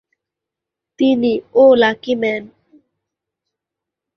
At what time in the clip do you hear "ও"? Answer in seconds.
1.53-1.63